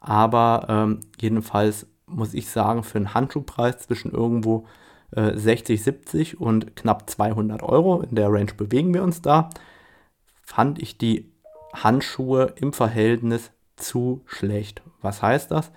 [0.00, 4.66] Aber ähm, jedenfalls muss ich sagen, für einen Handschuhpreis zwischen irgendwo
[5.12, 9.50] äh, 60, 70 und knapp 200 Euro, in der Range bewegen wir uns da,
[10.42, 11.32] fand ich die
[11.72, 14.82] Handschuhe im Verhältnis zu schlecht.
[15.00, 15.70] Was heißt das?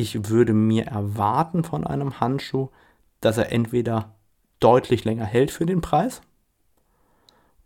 [0.00, 2.70] Ich würde mir erwarten von einem Handschuh,
[3.20, 4.14] dass er entweder
[4.58, 6.22] deutlich länger hält für den Preis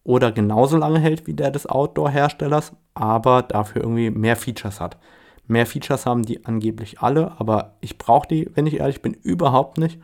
[0.03, 4.99] oder genauso lange hält wie der des Outdoor-Herstellers, aber dafür irgendwie mehr Features hat.
[5.47, 9.79] Mehr Features haben die angeblich alle, aber ich brauche die, wenn ich ehrlich bin, überhaupt
[9.79, 10.01] nicht.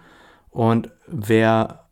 [0.51, 1.88] Und wer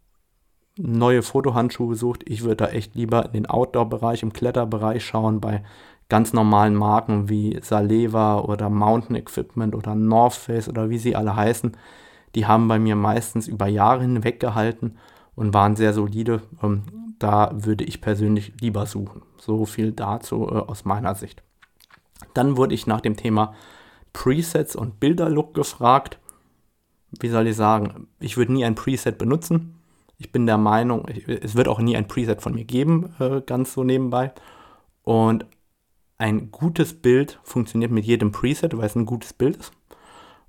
[0.77, 5.65] neue Fotohandschuhe sucht, ich würde da echt lieber in den Outdoor-Bereich, im Kletterbereich schauen, bei
[6.09, 11.37] ganz normalen Marken wie Saleva oder Mountain Equipment oder North Face oder wie sie alle
[11.37, 11.77] heißen.
[12.35, 14.97] Die haben bei mir meistens über Jahre hinweg gehalten
[15.35, 16.43] und waren sehr solide.
[16.63, 19.23] Ähm, da würde ich persönlich lieber suchen.
[19.39, 21.43] So viel dazu äh, aus meiner Sicht.
[22.35, 23.55] Dann wurde ich nach dem Thema
[24.13, 26.19] Presets und Bilderlook gefragt.
[27.21, 28.09] Wie soll ich sagen?
[28.21, 29.75] Ich würde nie ein Preset benutzen.
[30.19, 33.73] Ich bin der Meinung, es wird auch nie ein Preset von mir geben, äh, ganz
[33.73, 34.33] so nebenbei.
[35.05, 35.47] Und
[36.19, 39.73] ein gutes Bild funktioniert mit jedem Preset, weil es ein gutes Bild ist.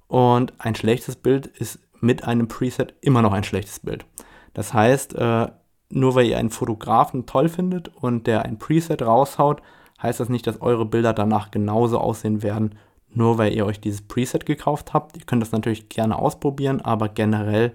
[0.07, 4.05] Und ein schlechtes Bild ist mit einem Preset immer noch ein schlechtes Bild.
[4.53, 5.47] Das heißt, äh,
[5.89, 9.61] nur weil ihr einen Fotografen toll findet und der ein Preset raushaut,
[10.01, 12.75] heißt das nicht, dass eure Bilder danach genauso aussehen werden,
[13.09, 15.17] nur weil ihr euch dieses Preset gekauft habt.
[15.17, 17.73] Ihr könnt das natürlich gerne ausprobieren, aber generell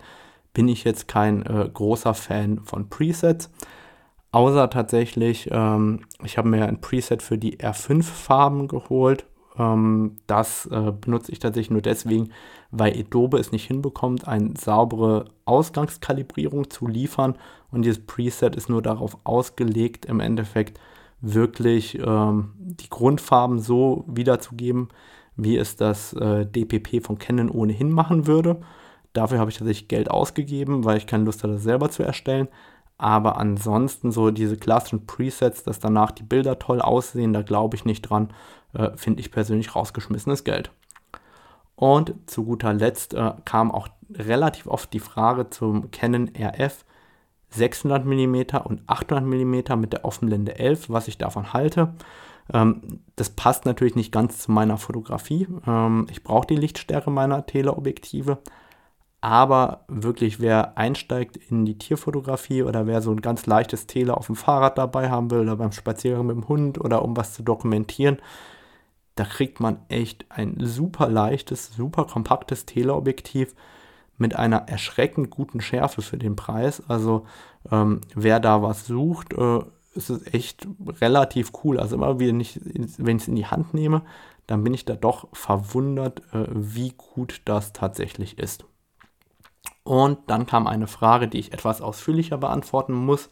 [0.53, 3.51] bin ich jetzt kein äh, großer Fan von Presets.
[4.35, 9.27] Außer tatsächlich, ähm, ich habe mir ein Preset für die R5-Farben geholt.
[9.57, 12.31] Ähm, das äh, benutze ich tatsächlich nur deswegen,
[12.73, 17.37] weil Adobe es nicht hinbekommt, eine saubere Ausgangskalibrierung zu liefern.
[17.71, 20.81] Und dieses Preset ist nur darauf ausgelegt, im Endeffekt
[21.21, 24.89] wirklich ähm, die Grundfarben so wiederzugeben,
[25.37, 28.57] wie es das äh, DPP von Canon ohnehin machen würde.
[29.13, 32.49] Dafür habe ich tatsächlich Geld ausgegeben, weil ich keine Lust hatte, das selber zu erstellen.
[33.05, 37.85] Aber ansonsten so diese klassischen Presets, dass danach die Bilder toll aussehen, da glaube ich
[37.85, 38.33] nicht dran,
[38.73, 40.71] äh, finde ich persönlich rausgeschmissenes Geld.
[41.77, 46.87] Und zu guter Letzt äh, kam auch relativ oft die Frage zum Canon RF
[47.51, 51.93] 600 mm und 800 mm mit der Offenblende 11, was ich davon halte.
[52.55, 55.47] Ähm, das passt natürlich nicht ganz zu meiner Fotografie.
[55.67, 58.39] Ähm, ich brauche die Lichtstärke meiner Teleobjektive,
[59.25, 64.27] aber wirklich, wer einsteigt in die Tierfotografie oder wer so ein ganz leichtes Tele auf
[64.27, 67.43] dem Fahrrad dabei haben will oder beim Spaziergang mit dem Hund oder um was zu
[67.43, 68.19] dokumentieren,
[69.15, 73.55] da kriegt man echt ein super leichtes, super kompaktes Teleobjektiv
[74.19, 76.83] mit einer erschreckend guten Schärfe für den Preis.
[76.87, 77.25] Also
[77.73, 79.61] ähm, wer da was sucht, äh,
[79.95, 80.69] ist es echt
[81.01, 81.81] relativ cool.
[81.81, 82.61] Also immer wieder wenn ich
[83.23, 84.03] es in die Hand nehme,
[84.47, 88.67] dann bin ich da doch verwundert, äh, wie gut das tatsächlich ist.
[89.85, 93.31] Und dann kam eine Frage, die ich etwas ausführlicher beantworten muss.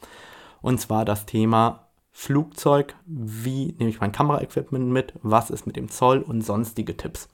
[0.60, 2.94] Und zwar das Thema Flugzeug.
[3.06, 5.14] Wie nehme ich mein Kameraequipment mit?
[5.22, 7.28] Was ist mit dem Zoll und sonstige Tipps?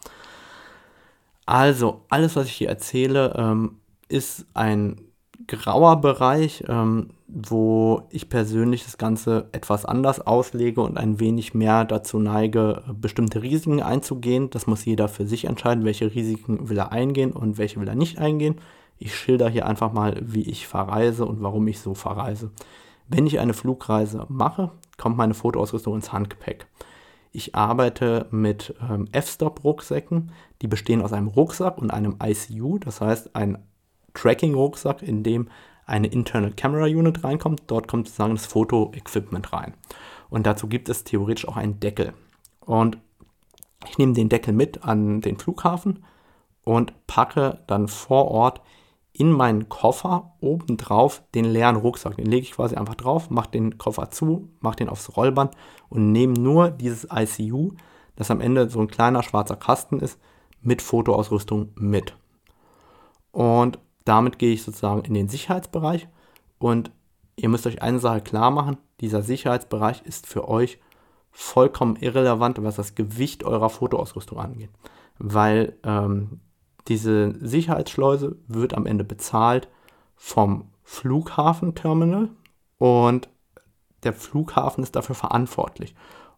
[1.46, 5.00] Also, alles, was ich hier erzähle, ähm, ist ein
[5.46, 11.84] grauer Bereich, ähm, wo ich persönlich das Ganze etwas anders auslege und ein wenig mehr
[11.84, 14.50] dazu neige, bestimmte Risiken einzugehen.
[14.50, 17.94] Das muss jeder für sich entscheiden, welche Risiken will er eingehen und welche will er
[17.94, 18.56] nicht eingehen.
[18.98, 22.50] Ich schilder hier einfach mal, wie ich verreise und warum ich so verreise.
[23.06, 26.66] Wenn ich eine Flugreise mache, kommt meine Fotoausrüstung ins Handgepäck.
[27.32, 30.32] Ich arbeite mit ähm, F-Stop-Rucksäcken,
[30.62, 33.58] die bestehen aus einem Rucksack und einem ICU, das heißt ein
[34.14, 35.48] Tracking-Rucksack, in dem
[35.86, 37.62] eine Internal Camera Unit reinkommt.
[37.66, 39.74] Dort kommt sozusagen das Foto-Equipment rein.
[40.28, 42.12] Und dazu gibt es theoretisch auch einen Deckel.
[42.60, 42.98] Und
[43.88, 46.04] ich nehme den Deckel mit an den Flughafen
[46.64, 48.60] und packe dann vor Ort
[49.18, 52.16] in meinen Koffer obendrauf den leeren Rucksack.
[52.16, 55.54] Den lege ich quasi einfach drauf, mache den Koffer zu, mache den aufs Rollband
[55.88, 57.72] und nehme nur dieses ICU,
[58.14, 60.20] das am Ende so ein kleiner schwarzer Kasten ist,
[60.62, 62.16] mit Fotoausrüstung mit.
[63.32, 66.08] Und damit gehe ich sozusagen in den Sicherheitsbereich
[66.58, 66.92] und
[67.36, 70.78] ihr müsst euch eine Sache klar machen, dieser Sicherheitsbereich ist für euch
[71.30, 74.70] vollkommen irrelevant, was das Gewicht eurer Fotoausrüstung angeht.
[75.18, 76.40] Weil ähm,
[76.88, 79.68] diese Sicherheitsschleuse wird am Ende bezahlt
[80.16, 82.30] vom Flughafenterminal
[82.78, 83.28] und
[84.02, 85.94] der Flughafen ist dafür verantwortlich.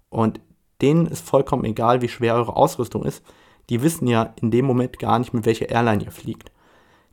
[0.08, 0.40] Und
[0.80, 3.22] denen ist vollkommen egal, wie schwer eure Ausrüstung ist.
[3.68, 6.50] Die wissen ja in dem Moment gar nicht, mit welcher Airline ihr fliegt.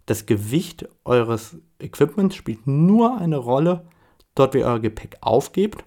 [0.05, 3.85] Das Gewicht eures Equipments spielt nur eine Rolle
[4.35, 5.83] dort, wie ihr euer Gepäck aufgebt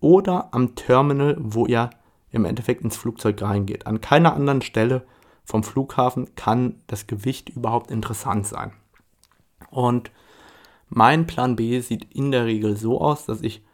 [0.00, 1.90] oder am Terminal, wo ihr
[2.30, 3.86] im Endeffekt ins Flugzeug reingeht.
[3.86, 5.04] An keiner anderen Stelle
[5.48, 8.72] vom Flughafen kann das Gewicht überhaupt interessant sein.
[9.70, 10.10] Und
[10.90, 13.64] mein Plan B sieht in der Regel so aus, dass ich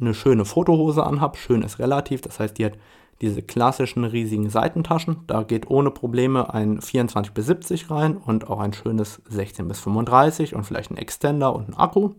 [0.00, 1.38] eine schöne Fotohose anhabe.
[1.38, 2.72] Schön ist relativ, das heißt, die hat
[3.20, 5.18] diese klassischen riesigen Seitentaschen.
[5.28, 9.78] Da geht ohne Probleme ein 24 bis 70 rein und auch ein schönes 16 bis
[9.78, 12.14] 35 und vielleicht ein Extender und ein Akku.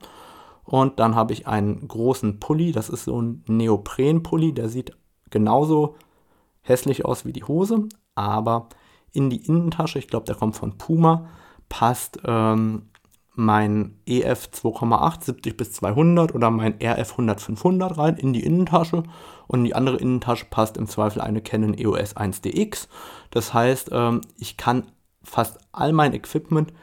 [0.63, 4.95] Und dann habe ich einen großen Pulli, das ist so ein Neopren-Pulli, der sieht
[5.32, 5.97] genauso
[6.62, 8.69] hässlich aus wie die Hose, aber
[9.12, 11.28] in die Innentasche, ich glaube, der kommt von Puma,
[11.69, 12.89] passt ähm,
[13.36, 19.04] mein EF 2,8 70 bis 200 oder mein RF 100 500 rein in die Innentasche
[19.47, 22.88] und in die andere Innentasche passt im Zweifel eine Canon EOS 1DX.
[23.32, 24.91] Das heißt, ähm, ich kann
[25.23, 26.73] fast all mein Equipment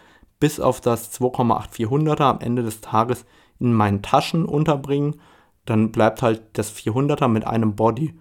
[0.40, 3.26] bis auf das 2,8 400er am Ende des Tages
[3.60, 5.20] in meinen Taschen unterbringen.
[5.66, 8.18] Dann bleibt halt das 400er mit einem Body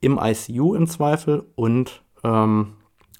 [0.00, 2.74] im ICU im Zweifel und ähm,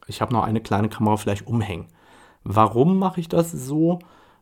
[0.07, 1.87] ich habe noch eine kleine Kamera vielleicht umhängen.
[2.43, 4.01] Warum mache ich das so?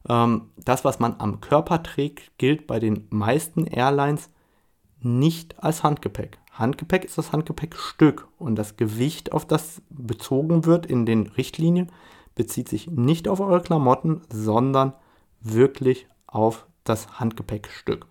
[0.08, 4.30] Ähm, das, was man am Körper trägt, gilt bei den meisten Airlines
[5.00, 6.38] nicht als Handgepäck.
[6.52, 11.90] Handgepäck ist das Handgepäckstück und das Gewicht, auf das bezogen wird in den Richtlinien,
[12.34, 14.92] bezieht sich nicht auf eure Klamotten, sondern
[15.40, 18.06] wirklich auf das Handgepäckstück.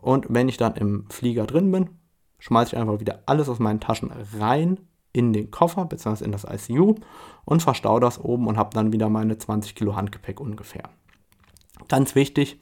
[0.00, 1.90] Und wenn ich dann im Flieger drin bin,
[2.38, 4.78] schmeiße ich einfach wieder alles aus meinen Taschen rein
[5.14, 6.24] in den Koffer bzw.
[6.24, 6.96] in das ICU
[7.46, 10.90] und verstaue das oben und habe dann wieder meine 20 Kilo Handgepäck ungefähr.
[11.88, 12.60] Ganz wichtig,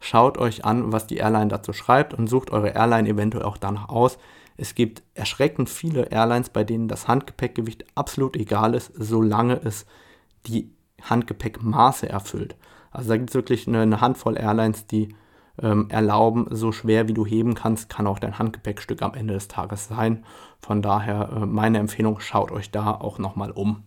[0.00, 3.88] schaut euch an, was die Airline dazu schreibt und sucht eure Airline eventuell auch danach
[3.88, 4.18] aus.
[4.56, 9.86] Es gibt erschreckend viele Airlines, bei denen das Handgepäckgewicht absolut egal ist, solange es
[10.46, 12.56] die Handgepäckmaße erfüllt.
[12.90, 15.14] Also da gibt es wirklich eine, eine, Handvoll Airlines, die
[15.62, 19.48] ähm, erlauben, so schwer wie du heben kannst, kann auch dein Handgepäckstück am Ende des
[19.48, 20.24] Tages sein.
[20.60, 23.84] Von daher äh, meine Empfehlung, schaut euch da auch nochmal um.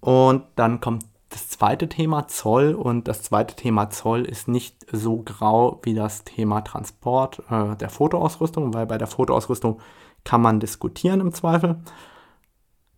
[0.00, 5.22] Und dann kommt das zweite Thema Zoll und das zweite Thema Zoll ist nicht so
[5.24, 9.80] grau wie das Thema Transport äh, der Fotoausrüstung, weil bei der Fotoausrüstung
[10.22, 11.80] kann man diskutieren im Zweifel.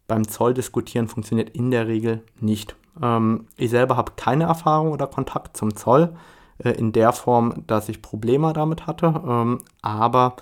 [0.07, 2.77] Beim Zoll diskutieren funktioniert in der Regel nicht.
[3.03, 6.15] Ähm, ich selber habe keine Erfahrung oder Kontakt zum Zoll
[6.59, 10.37] äh, in der Form, dass ich Probleme damit hatte, ähm, aber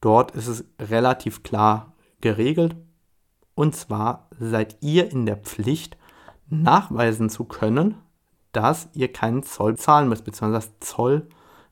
[0.00, 2.76] dort ist es relativ klar geregelt.
[3.54, 5.96] Und zwar seid ihr in der Pflicht,
[6.48, 7.96] nachweisen zu können,
[8.52, 11.28] dass ihr keinen Zoll zahlen müsst, beziehungsweise dass Zoll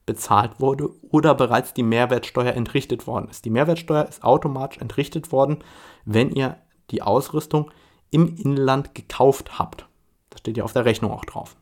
[0.06, 3.44] bezahlt wurde oder bereits die Mehrwertsteuer entrichtet worden ist.
[3.44, 5.58] Die Mehrwertsteuer ist automatisch entrichtet worden,
[6.04, 6.58] wenn ihr
[6.90, 7.70] die Ausrüstung
[8.10, 9.86] im Inland gekauft habt.
[10.30, 11.56] Das steht ja auf der Rechnung auch drauf.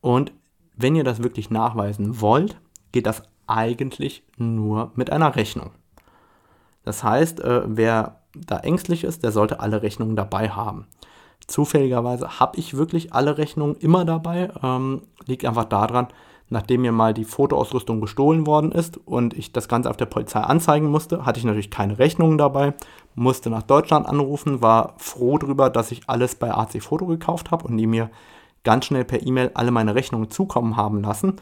[0.00, 0.32] Und
[0.82, 2.58] wenn ihr das wirklich nachweisen wollt,
[2.92, 5.70] geht das eigentlich nur mit einer Rechnung.
[6.84, 10.86] Das heißt, äh, wer da ängstlich ist, der sollte alle Rechnungen dabei haben.
[11.46, 14.50] Zufälligerweise habe ich wirklich alle Rechnungen immer dabei.
[14.62, 16.08] Ähm, liegt einfach daran,
[16.48, 20.40] nachdem mir mal die Fotoausrüstung gestohlen worden ist und ich das Ganze auf der Polizei
[20.40, 22.74] anzeigen musste, hatte ich natürlich keine Rechnungen dabei,
[23.14, 27.66] musste nach Deutschland anrufen, war froh darüber, dass ich alles bei AC Foto gekauft habe
[27.66, 28.10] und die mir
[28.64, 31.36] ganz schnell per E-Mail alle meine Rechnungen zukommen haben lassen.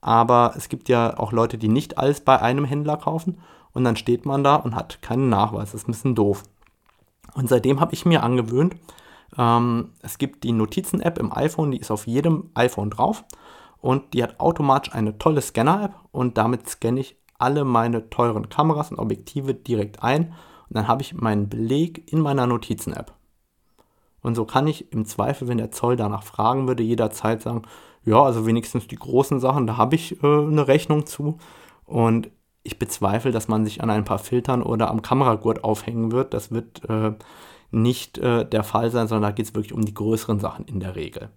[0.00, 3.38] Aber es gibt ja auch Leute, die nicht alles bei einem Händler kaufen
[3.72, 5.72] und dann steht man da und hat keinen Nachweis.
[5.72, 6.42] Das ist ein bisschen doof.
[7.34, 8.76] Und seitdem habe ich mir angewöhnt,
[9.38, 13.24] ähm, es gibt die Notizen-App im iPhone, die ist auf jedem iPhone drauf
[13.80, 18.90] und die hat automatisch eine tolle Scanner-App und damit scanne ich alle meine teuren Kameras
[18.90, 20.32] und Objektive direkt ein
[20.68, 23.14] und dann habe ich meinen Beleg in meiner Notizen-App.
[24.22, 27.62] Und so kann ich im Zweifel, wenn der Zoll danach fragen würde, jederzeit sagen,
[28.04, 31.38] ja, also wenigstens die großen Sachen, da habe ich äh, eine Rechnung zu.
[31.84, 32.30] Und
[32.62, 36.34] ich bezweifle, dass man sich an ein paar Filtern oder am Kameragurt aufhängen wird.
[36.34, 37.12] Das wird äh,
[37.70, 40.80] nicht äh, der Fall sein, sondern da geht es wirklich um die größeren Sachen in
[40.80, 41.30] der Regel.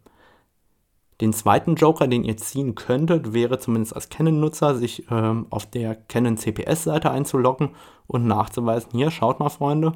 [1.21, 5.95] Den zweiten Joker, den ihr ziehen könntet, wäre zumindest als Canon-Nutzer, sich ähm, auf der
[5.95, 7.69] Canon CPS-Seite einzuloggen
[8.07, 9.93] und nachzuweisen, hier, schaut mal Freunde,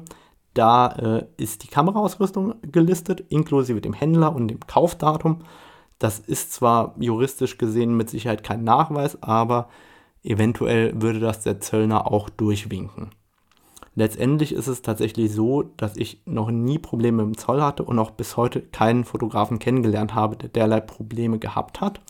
[0.58, 5.42] da äh, ist die Kameraausrüstung gelistet, inklusive dem Händler und dem Kaufdatum.
[5.98, 9.68] Das ist zwar juristisch gesehen mit Sicherheit kein Nachweis, aber
[10.22, 13.10] eventuell würde das der Zöllner auch durchwinken.
[13.94, 18.10] Letztendlich ist es tatsächlich so, dass ich noch nie Probleme im Zoll hatte und auch
[18.10, 22.00] bis heute keinen Fotografen kennengelernt habe, der derlei Probleme gehabt hat.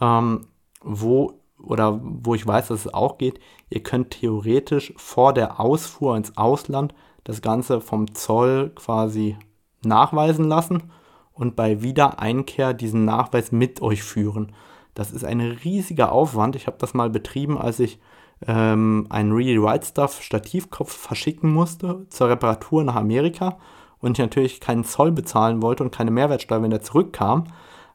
[0.00, 0.46] Ähm,
[0.82, 6.16] wo oder wo ich weiß, dass es auch geht, ihr könnt theoretisch vor der Ausfuhr
[6.16, 6.94] ins Ausland
[7.26, 9.36] das Ganze vom Zoll quasi
[9.84, 10.84] nachweisen lassen
[11.32, 14.52] und bei Wiedereinkehr diesen Nachweis mit euch führen.
[14.94, 16.54] Das ist ein riesiger Aufwand.
[16.54, 17.98] Ich habe das mal betrieben, als ich
[18.46, 23.58] ähm, einen Really Right Stuff Stativkopf verschicken musste zur Reparatur nach Amerika
[23.98, 27.44] und ich natürlich keinen Zoll bezahlen wollte und keine Mehrwertsteuer, wenn er zurückkam.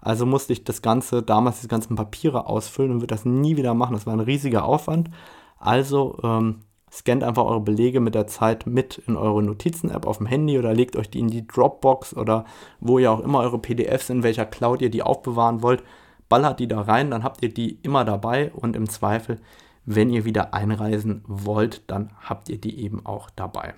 [0.01, 3.73] Also musste ich das Ganze, damals die ganzen Papiere ausfüllen und würde das nie wieder
[3.75, 3.93] machen.
[3.93, 5.09] Das war ein riesiger Aufwand.
[5.57, 10.27] Also ähm, scannt einfach eure Belege mit der Zeit mit in eure Notizen-App auf dem
[10.27, 12.45] Handy oder legt euch die in die Dropbox oder
[12.79, 15.83] wo ihr auch immer eure PDFs, in welcher Cloud ihr die aufbewahren wollt,
[16.27, 19.39] ballert die da rein, dann habt ihr die immer dabei und im Zweifel,
[19.85, 23.73] wenn ihr wieder einreisen wollt, dann habt ihr die eben auch dabei.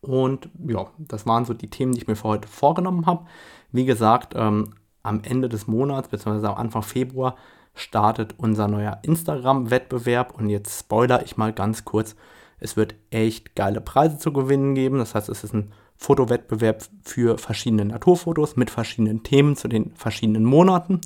[0.00, 3.26] Und ja, das waren so die Themen, die ich mir für heute vorgenommen habe.
[3.72, 7.36] Wie gesagt, ähm, am Ende des Monats, beziehungsweise am Anfang Februar,
[7.76, 10.36] startet unser neuer Instagram-Wettbewerb.
[10.36, 12.16] Und jetzt spoiler ich mal ganz kurz.
[12.58, 14.98] Es wird echt geile Preise zu gewinnen geben.
[14.98, 20.44] Das heißt, es ist ein Fotowettbewerb für verschiedene Naturfotos mit verschiedenen Themen zu den verschiedenen
[20.44, 21.00] Monaten.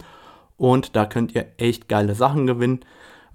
[0.57, 2.81] Und da könnt ihr echt geile Sachen gewinnen.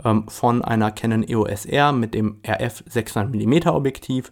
[0.03, 4.31] Ähm, von einer Canon EOS R mit dem RF 600mm Objektiv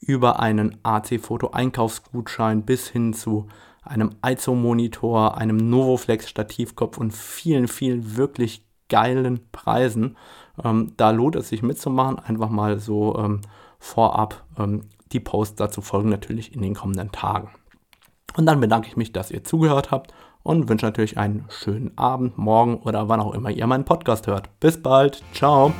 [0.00, 3.48] über einen AC-Foto Einkaufsgutschein bis hin zu
[3.84, 10.16] einem ISO-Monitor, einem Novoflex-Stativkopf und vielen, vielen wirklich geilen Preisen.
[10.62, 12.18] Ähm, da lohnt es sich mitzumachen.
[12.18, 13.40] Einfach mal so ähm,
[13.78, 14.44] vorab.
[14.58, 14.82] Ähm,
[15.12, 17.50] die Posts dazu folgen natürlich in den kommenden Tagen.
[18.36, 20.12] Und dann bedanke ich mich, dass ihr zugehört habt
[20.42, 24.48] und wünsche natürlich einen schönen Abend, morgen oder wann auch immer ihr meinen Podcast hört.
[24.60, 25.22] Bis bald.
[25.32, 25.72] Ciao.